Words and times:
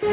The 0.00 0.08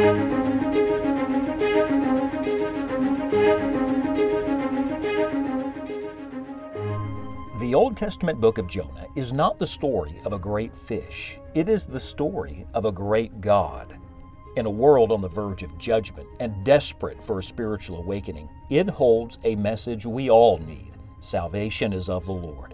Old 7.73 7.95
Testament 7.95 8.41
book 8.41 8.57
of 8.57 8.67
Jonah 8.67 9.07
is 9.15 9.31
not 9.31 9.57
the 9.57 9.65
story 9.65 10.19
of 10.25 10.33
a 10.33 10.39
great 10.39 10.75
fish, 10.75 11.39
it 11.53 11.69
is 11.69 11.85
the 11.85 11.99
story 11.99 12.67
of 12.73 12.83
a 12.83 12.91
great 12.91 13.39
God. 13.39 13.97
In 14.57 14.65
a 14.65 14.69
world 14.69 15.11
on 15.11 15.21
the 15.21 15.29
verge 15.29 15.63
of 15.63 15.77
judgment 15.77 16.27
and 16.41 16.65
desperate 16.65 17.23
for 17.23 17.39
a 17.39 17.43
spiritual 17.43 17.99
awakening, 17.99 18.49
it 18.69 18.89
holds 18.89 19.37
a 19.45 19.55
message 19.55 20.05
we 20.05 20.29
all 20.29 20.57
need 20.57 20.91
salvation 21.19 21.93
is 21.93 22.09
of 22.09 22.25
the 22.25 22.33
Lord. 22.33 22.73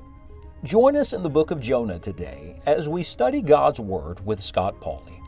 Join 0.63 0.95
us 0.95 1.13
in 1.13 1.21
the 1.21 1.29
book 1.29 1.51
of 1.51 1.59
Jonah 1.59 1.99
today 1.99 2.59
as 2.65 2.89
we 2.89 3.03
study 3.03 3.41
God's 3.41 3.79
Word 3.79 4.25
with 4.25 4.41
Scott 4.41 4.79
Pauley. 4.81 5.22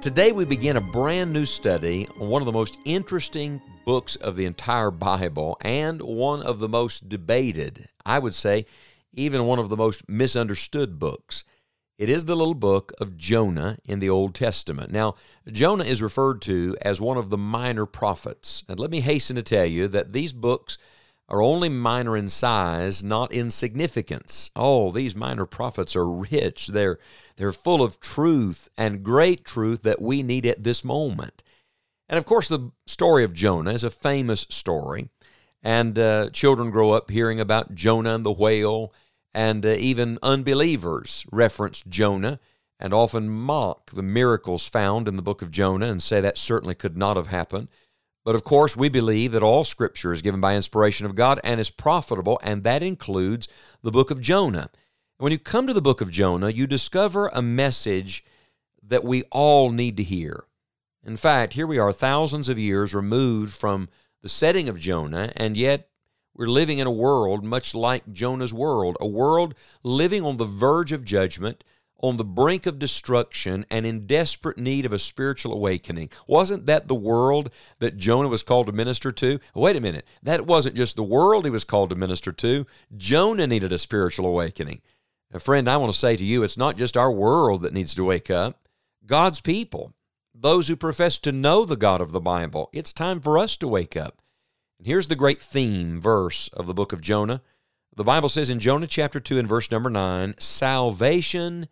Today, 0.00 0.30
we 0.30 0.44
begin 0.44 0.76
a 0.76 0.80
brand 0.80 1.32
new 1.32 1.44
study 1.44 2.06
on 2.20 2.28
one 2.28 2.40
of 2.40 2.46
the 2.46 2.52
most 2.52 2.78
interesting 2.84 3.60
books 3.84 4.14
of 4.14 4.36
the 4.36 4.44
entire 4.44 4.92
Bible 4.92 5.58
and 5.60 6.00
one 6.00 6.40
of 6.40 6.60
the 6.60 6.68
most 6.68 7.08
debated, 7.08 7.88
I 8.06 8.20
would 8.20 8.34
say, 8.34 8.64
even 9.14 9.44
one 9.44 9.58
of 9.58 9.70
the 9.70 9.76
most 9.76 10.08
misunderstood 10.08 11.00
books. 11.00 11.42
It 11.98 12.08
is 12.08 12.26
the 12.26 12.36
little 12.36 12.54
book 12.54 12.92
of 13.00 13.16
Jonah 13.16 13.78
in 13.84 13.98
the 13.98 14.08
Old 14.08 14.36
Testament. 14.36 14.92
Now, 14.92 15.16
Jonah 15.50 15.82
is 15.82 16.00
referred 16.00 16.42
to 16.42 16.76
as 16.80 17.00
one 17.00 17.16
of 17.16 17.28
the 17.28 17.36
minor 17.36 17.84
prophets. 17.84 18.62
And 18.68 18.78
let 18.78 18.92
me 18.92 19.00
hasten 19.00 19.34
to 19.34 19.42
tell 19.42 19.66
you 19.66 19.88
that 19.88 20.12
these 20.12 20.32
books 20.32 20.78
are 21.28 21.42
only 21.42 21.68
minor 21.68 22.16
in 22.16 22.28
size, 22.28 23.02
not 23.02 23.32
in 23.32 23.50
significance. 23.50 24.52
Oh, 24.54 24.92
these 24.92 25.16
minor 25.16 25.44
prophets 25.44 25.96
are 25.96 26.08
rich. 26.08 26.68
They're 26.68 26.98
they're 27.38 27.52
full 27.52 27.82
of 27.82 28.00
truth 28.00 28.68
and 28.76 29.04
great 29.04 29.44
truth 29.44 29.82
that 29.82 30.02
we 30.02 30.22
need 30.22 30.44
at 30.44 30.64
this 30.64 30.84
moment. 30.84 31.42
And 32.08 32.18
of 32.18 32.26
course, 32.26 32.48
the 32.48 32.72
story 32.86 33.22
of 33.22 33.32
Jonah 33.32 33.72
is 33.72 33.84
a 33.84 33.90
famous 33.90 34.44
story. 34.50 35.08
And 35.62 35.98
uh, 35.98 36.30
children 36.30 36.70
grow 36.70 36.90
up 36.90 37.10
hearing 37.10 37.40
about 37.40 37.74
Jonah 37.74 38.14
and 38.14 38.26
the 38.26 38.32
whale, 38.32 38.92
and 39.32 39.64
uh, 39.64 39.70
even 39.70 40.18
unbelievers 40.22 41.26
reference 41.30 41.82
Jonah 41.88 42.38
and 42.80 42.94
often 42.94 43.28
mock 43.28 43.90
the 43.90 44.02
miracles 44.02 44.68
found 44.68 45.08
in 45.08 45.16
the 45.16 45.22
book 45.22 45.42
of 45.42 45.50
Jonah 45.50 45.86
and 45.86 46.02
say 46.02 46.20
that 46.20 46.38
certainly 46.38 46.74
could 46.74 46.96
not 46.96 47.16
have 47.16 47.26
happened. 47.28 47.68
But 48.24 48.34
of 48.34 48.44
course, 48.44 48.76
we 48.76 48.88
believe 48.88 49.32
that 49.32 49.42
all 49.42 49.64
Scripture 49.64 50.12
is 50.12 50.22
given 50.22 50.40
by 50.40 50.54
inspiration 50.54 51.06
of 51.06 51.14
God 51.14 51.40
and 51.42 51.58
is 51.60 51.70
profitable, 51.70 52.38
and 52.42 52.62
that 52.62 52.82
includes 52.82 53.48
the 53.82 53.90
book 53.90 54.10
of 54.10 54.20
Jonah. 54.20 54.70
When 55.20 55.32
you 55.32 55.38
come 55.40 55.66
to 55.66 55.74
the 55.74 55.82
book 55.82 56.00
of 56.00 56.12
Jonah, 56.12 56.48
you 56.48 56.68
discover 56.68 57.26
a 57.26 57.42
message 57.42 58.24
that 58.80 59.02
we 59.02 59.24
all 59.32 59.72
need 59.72 59.96
to 59.96 60.04
hear. 60.04 60.44
In 61.04 61.16
fact, 61.16 61.54
here 61.54 61.66
we 61.66 61.76
are 61.76 61.92
thousands 61.92 62.48
of 62.48 62.56
years 62.56 62.94
removed 62.94 63.52
from 63.52 63.88
the 64.22 64.28
setting 64.28 64.68
of 64.68 64.78
Jonah, 64.78 65.32
and 65.34 65.56
yet 65.56 65.88
we're 66.34 66.46
living 66.46 66.78
in 66.78 66.86
a 66.86 66.92
world 66.92 67.42
much 67.42 67.74
like 67.74 68.12
Jonah's 68.12 68.54
world, 68.54 68.96
a 69.00 69.08
world 69.08 69.56
living 69.82 70.24
on 70.24 70.36
the 70.36 70.44
verge 70.44 70.92
of 70.92 71.04
judgment, 71.04 71.64
on 71.98 72.16
the 72.16 72.24
brink 72.24 72.64
of 72.64 72.78
destruction, 72.78 73.66
and 73.72 73.84
in 73.84 74.06
desperate 74.06 74.56
need 74.56 74.86
of 74.86 74.92
a 74.92 75.00
spiritual 75.00 75.52
awakening. 75.52 76.10
Wasn't 76.28 76.66
that 76.66 76.86
the 76.86 76.94
world 76.94 77.50
that 77.80 77.96
Jonah 77.96 78.28
was 78.28 78.44
called 78.44 78.66
to 78.66 78.72
minister 78.72 79.10
to? 79.10 79.40
Wait 79.52 79.74
a 79.74 79.80
minute. 79.80 80.06
That 80.22 80.46
wasn't 80.46 80.76
just 80.76 80.94
the 80.94 81.02
world 81.02 81.44
he 81.44 81.50
was 81.50 81.64
called 81.64 81.90
to 81.90 81.96
minister 81.96 82.30
to. 82.30 82.66
Jonah 82.96 83.48
needed 83.48 83.72
a 83.72 83.78
spiritual 83.78 84.24
awakening. 84.24 84.80
And 85.30 85.42
friend, 85.42 85.68
I 85.68 85.76
want 85.76 85.92
to 85.92 85.98
say 85.98 86.16
to 86.16 86.24
you, 86.24 86.42
it's 86.42 86.56
not 86.56 86.76
just 86.76 86.96
our 86.96 87.10
world 87.10 87.62
that 87.62 87.74
needs 87.74 87.94
to 87.94 88.04
wake 88.04 88.30
up, 88.30 88.66
God's 89.04 89.40
people, 89.40 89.92
those 90.34 90.68
who 90.68 90.76
profess 90.76 91.18
to 91.18 91.32
know 91.32 91.64
the 91.64 91.76
God 91.76 92.00
of 92.00 92.12
the 92.12 92.20
Bible. 92.20 92.70
It's 92.72 92.92
time 92.92 93.20
for 93.20 93.38
us 93.38 93.56
to 93.58 93.68
wake 93.68 93.96
up. 93.96 94.22
And 94.78 94.86
here's 94.86 95.08
the 95.08 95.16
great 95.16 95.40
theme 95.40 96.00
verse 96.00 96.48
of 96.48 96.66
the 96.66 96.74
book 96.74 96.92
of 96.92 97.00
Jonah. 97.00 97.42
The 97.94 98.04
Bible 98.04 98.28
says 98.28 98.48
in 98.48 98.60
Jonah 98.60 98.86
chapter 98.86 99.20
2 99.20 99.38
and 99.38 99.48
verse 99.48 99.70
number 99.70 99.90
9, 99.90 100.36
salvation 100.38 101.68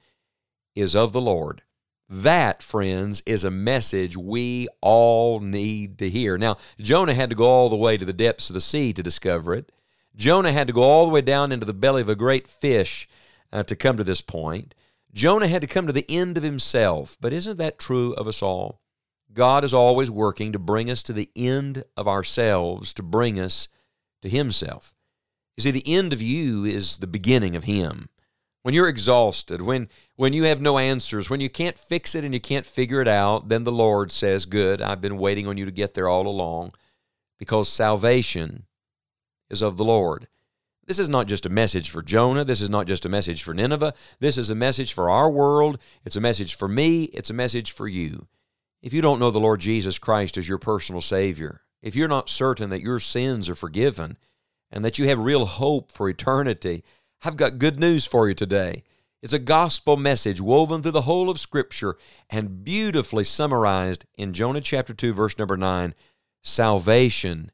is 0.74 0.96
of 0.96 1.12
the 1.12 1.20
Lord. 1.20 1.62
That, 2.08 2.62
friends, 2.62 3.22
is 3.26 3.44
a 3.44 3.50
message 3.50 4.16
we 4.16 4.68
all 4.80 5.40
need 5.40 5.98
to 5.98 6.10
hear. 6.10 6.36
Now, 6.36 6.56
Jonah 6.78 7.14
had 7.14 7.30
to 7.30 7.36
go 7.36 7.44
all 7.44 7.68
the 7.68 7.76
way 7.76 7.96
to 7.96 8.04
the 8.04 8.12
depths 8.12 8.50
of 8.50 8.54
the 8.54 8.60
sea 8.60 8.92
to 8.92 9.02
discover 9.02 9.54
it. 9.54 9.72
Jonah 10.14 10.52
had 10.52 10.66
to 10.66 10.72
go 10.72 10.82
all 10.82 11.06
the 11.06 11.12
way 11.12 11.20
down 11.20 11.52
into 11.52 11.66
the 11.66 11.74
belly 11.74 12.02
of 12.02 12.08
a 12.08 12.14
great 12.14 12.46
fish 12.46 13.08
uh, 13.52 13.62
to 13.64 13.76
come 13.76 13.96
to 13.96 14.04
this 14.04 14.20
point. 14.20 14.74
Jonah 15.12 15.48
had 15.48 15.62
to 15.62 15.68
come 15.68 15.86
to 15.86 15.92
the 15.92 16.10
end 16.10 16.36
of 16.36 16.42
himself, 16.42 17.16
but 17.20 17.32
isn't 17.32 17.56
that 17.58 17.78
true 17.78 18.12
of 18.14 18.26
us 18.26 18.42
all? 18.42 18.80
God 19.36 19.64
is 19.64 19.74
always 19.74 20.10
working 20.10 20.52
to 20.52 20.58
bring 20.58 20.90
us 20.90 21.02
to 21.04 21.12
the 21.12 21.30
end 21.36 21.84
of 21.96 22.08
ourselves, 22.08 22.94
to 22.94 23.02
bring 23.02 23.38
us 23.38 23.68
to 24.22 24.28
Himself. 24.28 24.94
You 25.56 25.62
see, 25.62 25.70
the 25.70 25.94
end 25.94 26.12
of 26.12 26.22
you 26.22 26.64
is 26.64 26.98
the 26.98 27.06
beginning 27.06 27.54
of 27.54 27.64
Him. 27.64 28.08
When 28.62 28.74
you're 28.74 28.88
exhausted, 28.88 29.62
when, 29.62 29.88
when 30.16 30.32
you 30.32 30.44
have 30.44 30.60
no 30.60 30.78
answers, 30.78 31.30
when 31.30 31.40
you 31.40 31.48
can't 31.48 31.78
fix 31.78 32.14
it 32.14 32.24
and 32.24 32.34
you 32.34 32.40
can't 32.40 32.66
figure 32.66 33.00
it 33.00 33.06
out, 33.06 33.48
then 33.48 33.64
the 33.64 33.70
Lord 33.70 34.10
says, 34.10 34.46
Good, 34.46 34.82
I've 34.82 35.00
been 35.00 35.18
waiting 35.18 35.46
on 35.46 35.56
you 35.56 35.66
to 35.66 35.70
get 35.70 35.94
there 35.94 36.08
all 36.08 36.26
along 36.26 36.72
because 37.38 37.68
salvation 37.68 38.64
is 39.50 39.62
of 39.62 39.76
the 39.76 39.84
Lord. 39.84 40.28
This 40.86 40.98
is 41.00 41.08
not 41.08 41.26
just 41.26 41.44
a 41.44 41.50
message 41.50 41.90
for 41.90 42.00
Jonah. 42.00 42.44
This 42.44 42.60
is 42.60 42.70
not 42.70 42.86
just 42.86 43.04
a 43.04 43.08
message 43.08 43.42
for 43.42 43.52
Nineveh. 43.52 43.92
This 44.20 44.38
is 44.38 44.50
a 44.50 44.54
message 44.54 44.92
for 44.92 45.10
our 45.10 45.28
world. 45.28 45.78
It's 46.04 46.14
a 46.14 46.20
message 46.20 46.54
for 46.54 46.68
me. 46.68 47.04
It's 47.04 47.30
a 47.30 47.34
message 47.34 47.72
for 47.72 47.88
you. 47.88 48.28
If 48.82 48.92
you 48.92 49.02
don't 49.02 49.18
know 49.18 49.32
the 49.32 49.40
Lord 49.40 49.60
Jesus 49.60 49.98
Christ 49.98 50.38
as 50.38 50.48
your 50.48 50.58
personal 50.58 51.00
Savior, 51.00 51.62
if 51.82 51.96
you're 51.96 52.06
not 52.06 52.28
certain 52.28 52.70
that 52.70 52.82
your 52.82 53.00
sins 53.00 53.48
are 53.48 53.56
forgiven 53.56 54.16
and 54.70 54.84
that 54.84 54.96
you 54.96 55.08
have 55.08 55.18
real 55.18 55.46
hope 55.46 55.90
for 55.90 56.08
eternity, 56.08 56.84
I've 57.24 57.36
got 57.36 57.58
good 57.58 57.80
news 57.80 58.06
for 58.06 58.28
you 58.28 58.34
today. 58.34 58.84
It's 59.22 59.32
a 59.32 59.40
gospel 59.40 59.96
message 59.96 60.40
woven 60.40 60.82
through 60.82 60.92
the 60.92 61.02
whole 61.02 61.28
of 61.28 61.40
Scripture 61.40 61.96
and 62.30 62.62
beautifully 62.62 63.24
summarized 63.24 64.04
in 64.16 64.32
Jonah 64.32 64.60
chapter 64.60 64.94
2, 64.94 65.12
verse 65.12 65.36
number 65.36 65.56
9 65.56 65.94
Salvation 66.44 67.50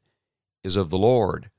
is 0.63 0.75
of 0.75 0.91
the 0.91 0.99
Lord. 0.99 1.49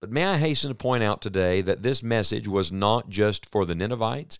But 0.00 0.10
may 0.10 0.24
I 0.24 0.36
hasten 0.36 0.70
to 0.70 0.74
point 0.74 1.02
out 1.02 1.20
today 1.20 1.60
that 1.62 1.82
this 1.82 2.02
message 2.02 2.46
was 2.46 2.70
not 2.70 3.08
just 3.08 3.44
for 3.44 3.64
the 3.64 3.74
Ninevites, 3.74 4.38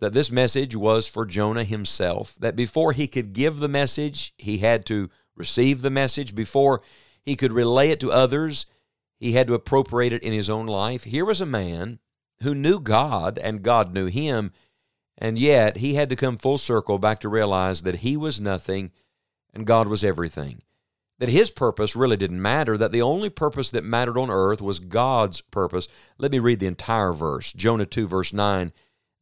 that 0.00 0.14
this 0.14 0.30
message 0.30 0.74
was 0.74 1.06
for 1.06 1.26
Jonah 1.26 1.64
himself, 1.64 2.34
that 2.38 2.56
before 2.56 2.92
he 2.92 3.06
could 3.06 3.32
give 3.32 3.60
the 3.60 3.68
message, 3.68 4.32
he 4.38 4.58
had 4.58 4.84
to 4.86 5.10
receive 5.36 5.82
the 5.82 5.90
message. 5.90 6.34
Before 6.34 6.82
he 7.22 7.36
could 7.36 7.52
relay 7.52 7.90
it 7.90 8.00
to 8.00 8.10
others, 8.10 8.66
he 9.18 9.32
had 9.32 9.46
to 9.46 9.54
appropriate 9.54 10.12
it 10.12 10.22
in 10.22 10.32
his 10.32 10.50
own 10.50 10.66
life. 10.66 11.04
Here 11.04 11.24
was 11.24 11.40
a 11.40 11.46
man 11.46 11.98
who 12.42 12.54
knew 12.54 12.80
God 12.80 13.38
and 13.38 13.62
God 13.62 13.92
knew 13.92 14.06
him, 14.06 14.52
and 15.18 15.38
yet 15.38 15.76
he 15.76 15.94
had 15.94 16.08
to 16.08 16.16
come 16.16 16.38
full 16.38 16.58
circle 16.58 16.98
back 16.98 17.20
to 17.20 17.28
realize 17.28 17.82
that 17.82 17.96
he 17.96 18.16
was 18.16 18.40
nothing 18.40 18.90
and 19.52 19.66
God 19.66 19.86
was 19.86 20.02
everything 20.02 20.62
that 21.20 21.28
his 21.28 21.50
purpose 21.50 21.94
really 21.94 22.16
didn't 22.16 22.40
matter, 22.40 22.76
that 22.78 22.92
the 22.92 23.02
only 23.02 23.28
purpose 23.28 23.70
that 23.70 23.84
mattered 23.84 24.18
on 24.18 24.30
earth 24.30 24.62
was 24.62 24.80
God's 24.80 25.42
purpose. 25.42 25.86
Let 26.18 26.32
me 26.32 26.38
read 26.38 26.60
the 26.60 26.66
entire 26.66 27.12
verse 27.12 27.52
Jonah 27.52 27.86
2, 27.86 28.08
verse 28.08 28.32
9. 28.32 28.72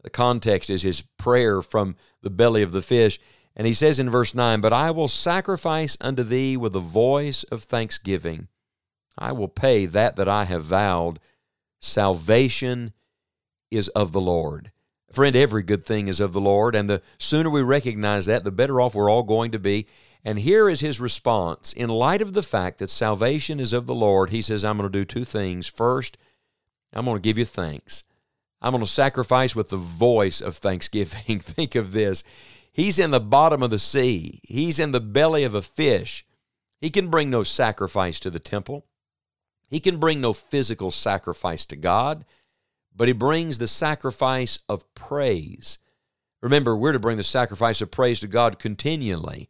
The 0.04 0.10
context 0.10 0.70
is 0.70 0.82
his 0.82 1.02
prayer 1.02 1.60
from 1.60 1.96
the 2.22 2.30
belly 2.30 2.62
of 2.62 2.70
the 2.70 2.82
fish. 2.82 3.18
And 3.56 3.66
he 3.66 3.74
says 3.74 3.98
in 3.98 4.08
verse 4.08 4.32
9, 4.32 4.60
But 4.60 4.72
I 4.72 4.92
will 4.92 5.08
sacrifice 5.08 5.98
unto 6.00 6.22
thee 6.22 6.56
with 6.56 6.76
a 6.76 6.80
voice 6.80 7.42
of 7.44 7.64
thanksgiving. 7.64 8.46
I 9.18 9.32
will 9.32 9.48
pay 9.48 9.84
that 9.86 10.14
that 10.14 10.28
I 10.28 10.44
have 10.44 10.62
vowed. 10.62 11.18
Salvation 11.80 12.92
is 13.72 13.88
of 13.88 14.12
the 14.12 14.20
Lord. 14.20 14.70
Friend, 15.10 15.34
every 15.34 15.64
good 15.64 15.84
thing 15.84 16.06
is 16.06 16.20
of 16.20 16.32
the 16.32 16.40
Lord, 16.40 16.76
and 16.76 16.88
the 16.88 17.02
sooner 17.18 17.50
we 17.50 17.62
recognize 17.62 18.26
that, 18.26 18.44
the 18.44 18.52
better 18.52 18.80
off 18.80 18.94
we're 18.94 19.10
all 19.10 19.24
going 19.24 19.50
to 19.50 19.58
be. 19.58 19.86
And 20.28 20.40
here 20.40 20.68
is 20.68 20.80
his 20.80 21.00
response. 21.00 21.72
In 21.72 21.88
light 21.88 22.20
of 22.20 22.34
the 22.34 22.42
fact 22.42 22.80
that 22.80 22.90
salvation 22.90 23.58
is 23.58 23.72
of 23.72 23.86
the 23.86 23.94
Lord, 23.94 24.28
he 24.28 24.42
says, 24.42 24.62
I'm 24.62 24.76
going 24.76 24.86
to 24.86 24.98
do 24.98 25.06
two 25.06 25.24
things. 25.24 25.68
First, 25.68 26.18
I'm 26.92 27.06
going 27.06 27.16
to 27.16 27.22
give 27.22 27.38
you 27.38 27.46
thanks. 27.46 28.04
I'm 28.60 28.72
going 28.72 28.84
to 28.84 28.90
sacrifice 28.90 29.56
with 29.56 29.70
the 29.70 29.78
voice 29.78 30.42
of 30.42 30.58
thanksgiving. 30.58 31.38
Think 31.40 31.74
of 31.74 31.92
this. 31.92 32.24
He's 32.70 32.98
in 32.98 33.10
the 33.10 33.20
bottom 33.20 33.62
of 33.62 33.70
the 33.70 33.78
sea, 33.78 34.40
he's 34.42 34.78
in 34.78 34.92
the 34.92 35.00
belly 35.00 35.44
of 35.44 35.54
a 35.54 35.62
fish. 35.62 36.26
He 36.78 36.90
can 36.90 37.08
bring 37.08 37.30
no 37.30 37.42
sacrifice 37.42 38.20
to 38.20 38.28
the 38.28 38.38
temple, 38.38 38.84
he 39.70 39.80
can 39.80 39.96
bring 39.96 40.20
no 40.20 40.34
physical 40.34 40.90
sacrifice 40.90 41.64
to 41.64 41.76
God, 41.76 42.26
but 42.94 43.08
he 43.08 43.14
brings 43.14 43.56
the 43.56 43.66
sacrifice 43.66 44.58
of 44.68 44.94
praise. 44.94 45.78
Remember, 46.42 46.76
we're 46.76 46.92
to 46.92 46.98
bring 46.98 47.16
the 47.16 47.24
sacrifice 47.24 47.80
of 47.80 47.90
praise 47.90 48.20
to 48.20 48.26
God 48.26 48.58
continually. 48.58 49.48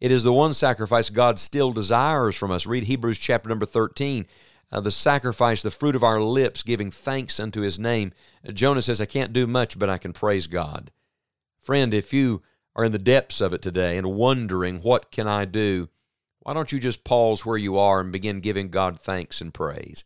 It 0.00 0.10
is 0.10 0.22
the 0.22 0.32
one 0.32 0.54
sacrifice 0.54 1.10
God 1.10 1.38
still 1.38 1.72
desires 1.72 2.36
from 2.36 2.50
us. 2.50 2.66
Read 2.66 2.84
Hebrews 2.84 3.18
chapter 3.18 3.48
number 3.48 3.66
13. 3.66 4.26
Uh, 4.72 4.80
the 4.80 4.90
sacrifice, 4.90 5.62
the 5.62 5.70
fruit 5.70 5.94
of 5.94 6.02
our 6.02 6.20
lips, 6.20 6.62
giving 6.62 6.90
thanks 6.90 7.38
unto 7.38 7.60
his 7.60 7.78
name. 7.78 8.12
Uh, 8.46 8.52
Jonah 8.52 8.82
says, 8.82 9.00
I 9.00 9.06
can't 9.06 9.32
do 9.32 9.46
much, 9.46 9.78
but 9.78 9.88
I 9.88 9.98
can 9.98 10.12
praise 10.12 10.46
God. 10.46 10.90
Friend, 11.60 11.94
if 11.94 12.12
you 12.12 12.42
are 12.74 12.84
in 12.84 12.92
the 12.92 12.98
depths 12.98 13.40
of 13.40 13.52
it 13.52 13.62
today 13.62 13.96
and 13.96 14.14
wondering, 14.14 14.80
what 14.80 15.10
can 15.10 15.28
I 15.28 15.44
do? 15.44 15.88
Why 16.40 16.52
don't 16.52 16.72
you 16.72 16.78
just 16.78 17.04
pause 17.04 17.46
where 17.46 17.56
you 17.56 17.78
are 17.78 18.00
and 18.00 18.12
begin 18.12 18.40
giving 18.40 18.68
God 18.68 18.98
thanks 18.98 19.40
and 19.40 19.54
praise? 19.54 20.04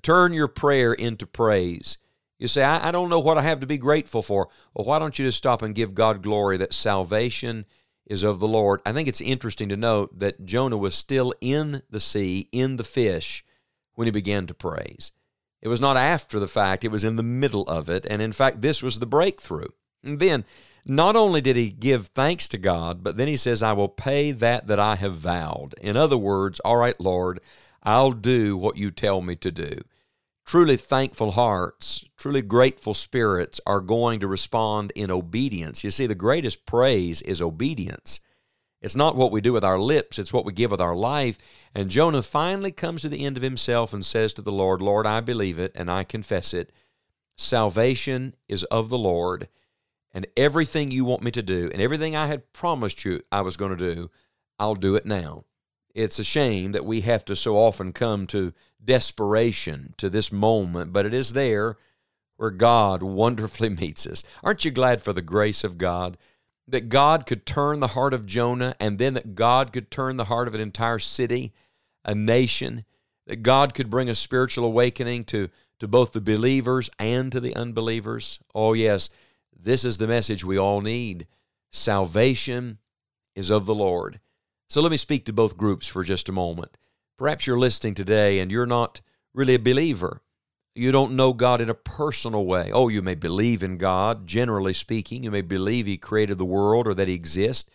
Turn 0.00 0.32
your 0.32 0.48
prayer 0.48 0.92
into 0.92 1.26
praise. 1.26 1.98
You 2.38 2.46
say, 2.46 2.62
I, 2.62 2.88
I 2.88 2.92
don't 2.92 3.10
know 3.10 3.18
what 3.18 3.36
I 3.36 3.42
have 3.42 3.60
to 3.60 3.66
be 3.66 3.78
grateful 3.78 4.22
for. 4.22 4.48
Well, 4.72 4.86
why 4.86 4.98
don't 4.98 5.18
you 5.18 5.26
just 5.26 5.38
stop 5.38 5.60
and 5.60 5.74
give 5.74 5.94
God 5.94 6.22
glory 6.22 6.56
that 6.58 6.72
salvation 6.72 7.66
is 8.08 8.24
of 8.24 8.40
the 8.40 8.48
Lord? 8.48 8.80
I 8.84 8.92
think 8.92 9.06
it's 9.06 9.20
interesting 9.20 9.68
to 9.68 9.76
note 9.76 10.18
that 10.18 10.44
Jonah 10.44 10.76
was 10.76 10.96
still 10.96 11.32
in 11.40 11.82
the 11.88 12.00
sea, 12.00 12.48
in 12.50 12.76
the 12.76 12.84
fish, 12.84 13.44
when 13.94 14.06
he 14.06 14.10
began 14.10 14.46
to 14.46 14.54
praise. 14.54 15.12
It 15.60 15.68
was 15.68 15.80
not 15.80 15.96
after 15.96 16.38
the 16.38 16.48
fact, 16.48 16.84
it 16.84 16.90
was 16.90 17.04
in 17.04 17.16
the 17.16 17.22
middle 17.22 17.66
of 17.68 17.88
it. 17.88 18.06
And 18.08 18.22
in 18.22 18.32
fact, 18.32 18.60
this 18.60 18.82
was 18.82 18.98
the 18.98 19.06
breakthrough. 19.06 19.68
And 20.02 20.20
then, 20.20 20.44
not 20.84 21.16
only 21.16 21.40
did 21.40 21.56
he 21.56 21.70
give 21.70 22.06
thanks 22.06 22.48
to 22.48 22.58
God, 22.58 23.02
but 23.02 23.16
then 23.16 23.28
he 23.28 23.36
says, 23.36 23.62
I 23.62 23.72
will 23.72 23.88
pay 23.88 24.30
that 24.32 24.68
that 24.68 24.80
I 24.80 24.96
have 24.96 25.14
vowed. 25.14 25.74
In 25.80 25.96
other 25.96 26.16
words, 26.16 26.60
all 26.60 26.76
right, 26.76 26.98
Lord, 27.00 27.40
I'll 27.82 28.12
do 28.12 28.56
what 28.56 28.76
you 28.76 28.90
tell 28.90 29.20
me 29.20 29.36
to 29.36 29.50
do. 29.50 29.82
Truly 30.48 30.78
thankful 30.78 31.32
hearts, 31.32 32.06
truly 32.16 32.40
grateful 32.40 32.94
spirits 32.94 33.60
are 33.66 33.82
going 33.82 34.18
to 34.20 34.26
respond 34.26 34.94
in 34.94 35.10
obedience. 35.10 35.84
You 35.84 35.90
see, 35.90 36.06
the 36.06 36.14
greatest 36.14 36.64
praise 36.64 37.20
is 37.20 37.42
obedience. 37.42 38.20
It's 38.80 38.96
not 38.96 39.14
what 39.14 39.30
we 39.30 39.42
do 39.42 39.52
with 39.52 39.62
our 39.62 39.78
lips, 39.78 40.18
it's 40.18 40.32
what 40.32 40.46
we 40.46 40.54
give 40.54 40.70
with 40.70 40.80
our 40.80 40.96
life. 40.96 41.36
And 41.74 41.90
Jonah 41.90 42.22
finally 42.22 42.72
comes 42.72 43.02
to 43.02 43.10
the 43.10 43.26
end 43.26 43.36
of 43.36 43.42
himself 43.42 43.92
and 43.92 44.02
says 44.02 44.32
to 44.32 44.40
the 44.40 44.50
Lord, 44.50 44.80
Lord, 44.80 45.06
I 45.06 45.20
believe 45.20 45.58
it 45.58 45.72
and 45.74 45.90
I 45.90 46.02
confess 46.02 46.54
it. 46.54 46.72
Salvation 47.36 48.34
is 48.48 48.64
of 48.64 48.88
the 48.88 48.96
Lord, 48.96 49.48
and 50.14 50.26
everything 50.34 50.90
you 50.90 51.04
want 51.04 51.22
me 51.22 51.30
to 51.32 51.42
do, 51.42 51.68
and 51.70 51.82
everything 51.82 52.16
I 52.16 52.26
had 52.26 52.54
promised 52.54 53.04
you 53.04 53.20
I 53.30 53.42
was 53.42 53.58
going 53.58 53.76
to 53.76 53.94
do, 53.94 54.10
I'll 54.58 54.76
do 54.76 54.94
it 54.94 55.04
now. 55.04 55.44
It's 55.94 56.18
a 56.18 56.24
shame 56.24 56.72
that 56.72 56.84
we 56.84 57.02
have 57.02 57.24
to 57.26 57.36
so 57.36 57.56
often 57.56 57.92
come 57.92 58.26
to 58.28 58.52
desperation 58.84 59.94
to 59.98 60.08
this 60.08 60.30
moment, 60.30 60.92
but 60.92 61.06
it 61.06 61.14
is 61.14 61.32
there 61.32 61.76
where 62.36 62.50
God 62.50 63.02
wonderfully 63.02 63.68
meets 63.68 64.06
us. 64.06 64.24
Aren't 64.42 64.64
you 64.64 64.70
glad 64.70 65.02
for 65.02 65.12
the 65.12 65.22
grace 65.22 65.64
of 65.64 65.78
God? 65.78 66.16
that 66.68 66.90
God 66.90 67.24
could 67.24 67.46
turn 67.46 67.80
the 67.80 67.88
heart 67.88 68.12
of 68.12 68.26
Jonah 68.26 68.76
and 68.78 68.98
then 68.98 69.14
that 69.14 69.34
God 69.34 69.72
could 69.72 69.90
turn 69.90 70.18
the 70.18 70.26
heart 70.26 70.46
of 70.46 70.54
an 70.54 70.60
entire 70.60 70.98
city, 70.98 71.54
a 72.04 72.14
nation, 72.14 72.84
that 73.26 73.42
God 73.42 73.72
could 73.74 73.88
bring 73.88 74.08
a 74.08 74.14
spiritual 74.14 74.66
awakening 74.66 75.24
to, 75.26 75.48
to 75.80 75.88
both 75.88 76.12
the 76.12 76.20
believers 76.20 76.90
and 76.98 77.32
to 77.32 77.40
the 77.40 77.56
unbelievers. 77.56 78.38
Oh, 78.54 78.74
yes, 78.74 79.08
this 79.58 79.84
is 79.84 79.96
the 79.96 80.06
message 80.06 80.44
we 80.44 80.58
all 80.58 80.82
need. 80.82 81.26
Salvation 81.70 82.78
is 83.34 83.50
of 83.50 83.64
the 83.64 83.74
Lord. 83.74 84.20
So 84.68 84.82
let 84.82 84.90
me 84.90 84.98
speak 84.98 85.24
to 85.24 85.32
both 85.32 85.56
groups 85.56 85.86
for 85.86 86.04
just 86.04 86.28
a 86.28 86.32
moment. 86.32 86.76
Perhaps 87.16 87.46
you're 87.46 87.58
listening 87.58 87.94
today 87.94 88.38
and 88.38 88.50
you're 88.50 88.66
not 88.66 89.00
really 89.32 89.54
a 89.54 89.58
believer. 89.58 90.22
You 90.74 90.92
don't 90.92 91.16
know 91.16 91.32
God 91.32 91.60
in 91.60 91.70
a 91.70 91.74
personal 91.74 92.44
way. 92.44 92.70
Oh, 92.70 92.88
you 92.88 93.02
may 93.02 93.14
believe 93.14 93.62
in 93.62 93.78
God, 93.78 94.26
generally 94.26 94.74
speaking. 94.74 95.24
You 95.24 95.30
may 95.30 95.40
believe 95.40 95.86
He 95.86 95.96
created 95.96 96.38
the 96.38 96.44
world 96.44 96.86
or 96.86 96.94
that 96.94 97.08
He 97.08 97.14
exists, 97.14 97.70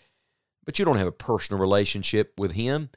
but 0.63 0.77
you 0.77 0.85
don't 0.85 0.97
have 0.97 1.07
a 1.07 1.11
personal 1.11 1.59
relationship 1.59 2.39
with 2.39 2.53
Him. 2.53 2.89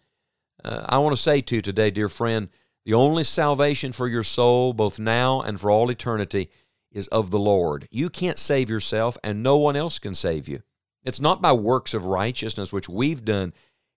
Uh, 0.62 0.84
I 0.88 0.98
want 0.98 1.16
to 1.16 1.22
say 1.22 1.40
to 1.40 1.56
you 1.56 1.62
today, 1.62 1.90
dear 1.90 2.08
friend, 2.08 2.50
the 2.84 2.94
only 2.94 3.24
salvation 3.24 3.92
for 3.92 4.06
your 4.06 4.22
soul, 4.22 4.72
both 4.74 5.00
now 5.00 5.40
and 5.40 5.58
for 5.58 5.70
all 5.70 5.90
eternity, 5.90 6.50
is 6.92 7.08
of 7.08 7.30
the 7.30 7.38
Lord. 7.38 7.88
You 7.90 8.10
can't 8.10 8.38
save 8.38 8.70
yourself, 8.70 9.18
and 9.24 9.42
no 9.42 9.56
one 9.56 9.74
else 9.74 9.98
can 9.98 10.14
save 10.14 10.46
you. 10.46 10.62
It's 11.02 11.20
not 11.20 11.42
by 11.42 11.52
works 11.52 11.94
of 11.94 12.04
righteousness 12.04 12.72
which 12.72 12.88
we've 12.88 13.24
done, 13.24 13.54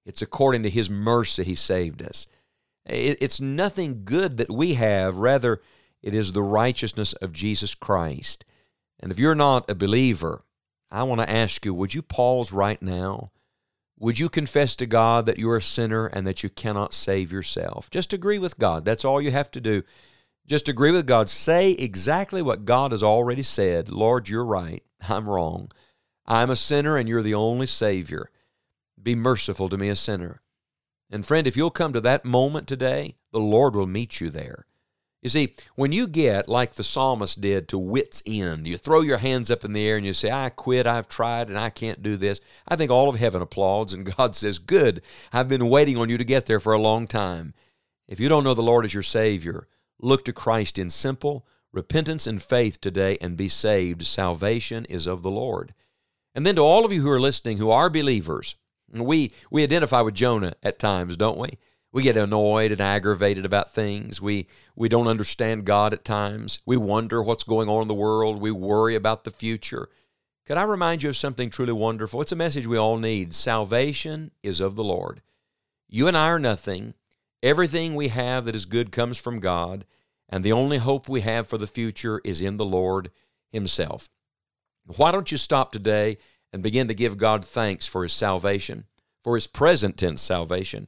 it's 0.09 0.23
according 0.23 0.63
to 0.63 0.69
His 0.71 0.89
mercy 0.89 1.43
He 1.43 1.53
saved 1.55 2.01
us. 2.01 2.27
It's 2.85 3.39
nothing 3.39 4.01
good 4.03 4.37
that 4.37 4.49
we 4.49 4.73
have, 4.73 5.17
rather, 5.17 5.61
it 6.01 6.15
is 6.15 6.31
the 6.31 6.41
righteousness 6.41 7.13
of 7.13 7.31
Jesus 7.31 7.75
Christ. 7.75 8.43
And 8.99 9.11
if 9.11 9.19
you're 9.19 9.35
not 9.35 9.69
a 9.69 9.75
believer, 9.75 10.43
I 10.89 11.03
want 11.03 11.21
to 11.21 11.29
ask 11.29 11.63
you 11.63 11.75
would 11.75 11.93
you 11.93 12.01
pause 12.01 12.51
right 12.51 12.81
now? 12.81 13.31
Would 13.99 14.17
you 14.17 14.29
confess 14.29 14.75
to 14.77 14.87
God 14.87 15.27
that 15.27 15.37
you're 15.37 15.57
a 15.57 15.61
sinner 15.61 16.07
and 16.07 16.25
that 16.25 16.41
you 16.41 16.49
cannot 16.49 16.95
save 16.95 17.31
yourself? 17.31 17.91
Just 17.91 18.11
agree 18.11 18.39
with 18.39 18.57
God. 18.57 18.85
That's 18.85 19.05
all 19.05 19.21
you 19.21 19.29
have 19.29 19.51
to 19.51 19.61
do. 19.61 19.83
Just 20.47 20.67
agree 20.67 20.91
with 20.91 21.05
God. 21.05 21.29
Say 21.29 21.71
exactly 21.71 22.41
what 22.41 22.65
God 22.65 22.91
has 22.91 23.03
already 23.03 23.43
said. 23.43 23.89
Lord, 23.89 24.27
you're 24.27 24.45
right. 24.45 24.81
I'm 25.07 25.29
wrong. 25.29 25.71
I'm 26.25 26.49
a 26.49 26.55
sinner 26.55 26.97
and 26.97 27.07
you're 27.07 27.21
the 27.21 27.35
only 27.35 27.67
Savior. 27.67 28.31
Be 29.01 29.15
merciful 29.15 29.69
to 29.69 29.77
me, 29.77 29.89
a 29.89 29.95
sinner. 29.95 30.41
And 31.09 31.25
friend, 31.25 31.47
if 31.47 31.57
you'll 31.57 31.71
come 31.71 31.93
to 31.93 32.01
that 32.01 32.25
moment 32.25 32.67
today, 32.67 33.15
the 33.31 33.39
Lord 33.39 33.75
will 33.75 33.87
meet 33.87 34.21
you 34.21 34.29
there. 34.29 34.65
You 35.21 35.29
see, 35.29 35.55
when 35.75 35.91
you 35.91 36.07
get 36.07 36.47
like 36.47 36.73
the 36.73 36.83
psalmist 36.83 37.41
did 37.41 37.67
to 37.67 37.77
wits' 37.77 38.23
end, 38.25 38.67
you 38.67 38.77
throw 38.77 39.01
your 39.01 39.17
hands 39.17 39.51
up 39.51 39.65
in 39.65 39.73
the 39.73 39.85
air 39.85 39.97
and 39.97 40.05
you 40.05 40.13
say, 40.13 40.31
I 40.31 40.49
quit, 40.49 40.87
I've 40.87 41.09
tried, 41.09 41.49
and 41.49 41.59
I 41.59 41.69
can't 41.69 42.01
do 42.01 42.15
this. 42.15 42.39
I 42.67 42.77
think 42.77 42.89
all 42.89 43.09
of 43.09 43.17
heaven 43.17 43.41
applauds, 43.41 43.93
and 43.93 44.15
God 44.17 44.35
says, 44.35 44.59
Good, 44.59 45.01
I've 45.33 45.49
been 45.49 45.67
waiting 45.67 45.97
on 45.97 46.09
you 46.09 46.17
to 46.17 46.23
get 46.23 46.45
there 46.45 46.61
for 46.61 46.71
a 46.71 46.79
long 46.79 47.05
time. 47.05 47.53
If 48.07 48.19
you 48.19 48.29
don't 48.29 48.45
know 48.45 48.53
the 48.53 48.61
Lord 48.61 48.85
as 48.85 48.93
your 48.93 49.03
Savior, 49.03 49.67
look 49.99 50.23
to 50.25 50.33
Christ 50.33 50.79
in 50.79 50.89
simple 50.89 51.45
repentance 51.71 52.25
and 52.25 52.41
faith 52.41 52.81
today 52.81 53.17
and 53.21 53.37
be 53.37 53.47
saved. 53.47 54.05
Salvation 54.05 54.85
is 54.85 55.05
of 55.05 55.21
the 55.21 55.31
Lord. 55.31 55.73
And 56.33 56.45
then 56.45 56.55
to 56.55 56.61
all 56.61 56.85
of 56.85 56.91
you 56.91 57.01
who 57.01 57.09
are 57.09 57.19
listening 57.19 57.57
who 57.57 57.69
are 57.69 57.89
believers, 57.89 58.55
we, 58.91 59.31
we 59.49 59.63
identify 59.63 60.01
with 60.01 60.15
Jonah 60.15 60.53
at 60.63 60.79
times, 60.79 61.15
don't 61.15 61.37
we? 61.37 61.57
We 61.91 62.03
get 62.03 62.17
annoyed 62.17 62.71
and 62.71 62.81
aggravated 62.81 63.45
about 63.45 63.73
things. 63.73 64.21
We, 64.21 64.47
we 64.75 64.89
don't 64.89 65.07
understand 65.07 65.65
God 65.65 65.93
at 65.93 66.05
times. 66.05 66.59
We 66.65 66.77
wonder 66.77 67.21
what's 67.21 67.43
going 67.43 67.67
on 67.67 67.81
in 67.81 67.87
the 67.87 67.93
world. 67.95 68.39
We 68.39 68.51
worry 68.51 68.95
about 68.95 69.23
the 69.23 69.31
future. 69.31 69.89
Could 70.45 70.57
I 70.57 70.63
remind 70.63 71.03
you 71.03 71.09
of 71.09 71.17
something 71.17 71.49
truly 71.49 71.73
wonderful? 71.73 72.21
It's 72.21 72.31
a 72.31 72.35
message 72.35 72.67
we 72.67 72.77
all 72.77 72.97
need. 72.97 73.33
Salvation 73.33 74.31
is 74.43 74.59
of 74.59 74.75
the 74.75 74.83
Lord. 74.83 75.21
You 75.87 76.07
and 76.07 76.17
I 76.17 76.27
are 76.27 76.39
nothing. 76.39 76.93
Everything 77.41 77.95
we 77.95 78.09
have 78.09 78.45
that 78.45 78.55
is 78.55 78.65
good 78.65 78.91
comes 78.91 79.17
from 79.17 79.39
God, 79.39 79.85
and 80.27 80.43
the 80.43 80.51
only 80.51 80.77
hope 80.77 81.07
we 81.07 81.21
have 81.21 81.47
for 81.47 81.57
the 81.57 81.67
future 81.67 82.21
is 82.23 82.41
in 82.41 82.57
the 82.57 82.65
Lord 82.65 83.11
Himself. 83.51 84.09
Why 84.85 85.11
don't 85.11 85.31
you 85.31 85.37
stop 85.37 85.71
today 85.71 86.17
and 86.51 86.63
begin 86.63 86.87
to 86.87 86.93
give 86.93 87.17
God 87.17 87.45
thanks 87.45 87.87
for 87.87 88.03
His 88.03 88.13
salvation, 88.13 88.85
for 89.23 89.35
His 89.35 89.47
present 89.47 89.97
tense 89.97 90.21
salvation? 90.21 90.87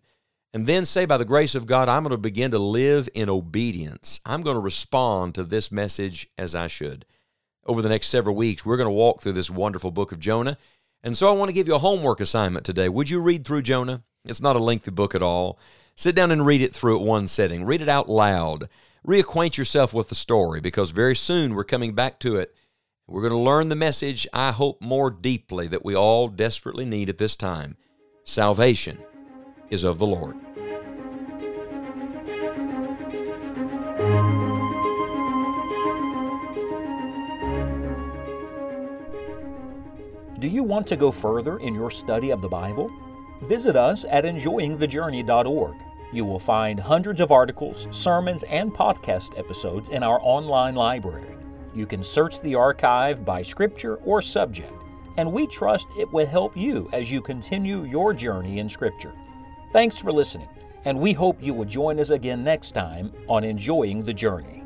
and 0.54 0.68
then 0.68 0.86
say, 0.86 1.06
by 1.06 1.18
the 1.18 1.26
grace 1.26 1.56
of 1.56 1.66
God, 1.66 1.88
I'm 1.88 2.04
going 2.04 2.12
to 2.12 2.18
begin 2.18 2.52
to 2.52 2.60
live 2.60 3.08
in 3.14 3.30
obedience. 3.30 4.20
I'm 4.26 4.42
going 4.42 4.56
to 4.56 4.62
respond 4.62 5.36
to 5.36 5.44
this 5.44 5.72
message 5.72 6.30
as 6.38 6.56
I 6.56 6.68
should. 6.68 7.06
Over 7.66 7.82
the 7.82 7.90
next 7.90 8.08
several 8.08 8.36
weeks, 8.36 8.66
we're 8.66 8.78
going 8.78 8.88
to 8.88 8.92
walk 8.92 9.22
through 9.22 9.34
this 9.34 9.50
wonderful 9.50 9.92
book 9.92 10.12
of 10.12 10.20
Jonah. 10.20 10.58
And 11.04 11.16
so 11.16 11.30
I 11.30 11.32
want 11.32 11.50
to 11.50 11.54
give 11.54 11.68
you 11.68 11.76
a 11.76 11.80
homework 11.80 12.20
assignment 12.20 12.66
today. 12.66 12.90
Would 12.90 13.10
you 13.10 13.22
read 13.22 13.46
through 13.46 13.62
Jonah? 13.62 14.04
It's 14.26 14.42
not 14.42 14.56
a 14.56 14.60
lengthy 14.60 14.92
book 14.92 15.16
at 15.16 15.24
all. 15.24 15.58
Sit 15.96 16.16
down 16.16 16.32
and 16.32 16.46
read 16.46 16.62
it 16.62 16.74
through 16.74 16.98
at 17.00 17.06
one 17.06 17.28
setting. 17.28 17.64
Read 17.64 17.82
it 17.82 17.90
out 17.90 18.10
loud. 18.10 18.68
Reacquaint 19.08 19.58
yourself 19.58 19.94
with 19.94 20.10
the 20.10 20.16
story 20.16 20.60
because 20.60 20.92
very 20.92 21.16
soon 21.16 21.56
we're 21.56 21.64
coming 21.64 21.94
back 21.96 22.20
to 22.20 22.36
it. 22.36 22.54
We're 23.08 23.22
going 23.22 23.34
to 23.34 23.38
learn 23.38 23.70
the 23.70 23.76
message, 23.76 24.28
I 24.32 24.52
hope, 24.52 24.82
more 24.82 25.10
deeply 25.10 25.68
that 25.68 25.84
we 25.84 25.96
all 25.96 26.28
desperately 26.28 26.86
need 26.86 27.10
at 27.10 27.18
this 27.18 27.36
time 27.36 27.78
salvation 28.24 29.00
is 29.70 29.84
of 29.84 29.98
the 30.00 30.06
Lord. 30.06 30.38
Do 40.40 40.48
you 40.48 40.64
want 40.64 40.88
to 40.88 40.96
go 40.96 41.12
further 41.12 41.58
in 41.60 41.76
your 41.76 41.92
study 41.92 42.32
of 42.32 42.42
the 42.42 42.50
Bible? 42.50 42.92
Visit 43.42 43.76
us 43.76 44.06
at 44.10 44.24
enjoyingthejourney.org. 44.24 45.76
You 46.14 46.26
will 46.26 46.40
find 46.40 46.80
hundreds 46.80 47.22
of 47.22 47.32
articles, 47.32 47.88
sermons, 47.92 48.44
and 48.44 48.74
podcast 48.74 49.38
episodes 49.38 49.90
in 49.90 50.02
our 50.04 50.20
online 50.22 50.76
library. 50.76 51.41
You 51.74 51.86
can 51.86 52.04
search 52.04 52.42
the 52.42 52.56
archive 52.56 53.24
by 53.24 53.42
scripture 53.42 53.96
or 53.98 54.22
subject, 54.22 54.74
and 55.18 55.32
we 55.32 55.48
trust 55.48 55.88
it 55.98 56.12
will 56.12 56.26
help 56.26 56.56
you 56.58 56.90
as 56.92 57.12
you 57.12 57.22
continue 57.22 57.84
your 57.84 58.14
journey 58.14 58.60
in 58.60 58.68
Scripture. 58.68 59.14
Thanks 59.72 59.98
for 59.98 60.12
listening, 60.12 60.50
and 60.86 61.00
we 61.00 61.14
hope 61.14 61.42
you 61.42 61.54
will 61.54 61.66
join 61.66 62.00
us 62.00 62.10
again 62.10 62.44
next 62.44 62.72
time 62.72 63.14
on 63.30 63.44
Enjoying 63.44 64.04
the 64.04 64.14
Journey. 64.14 64.64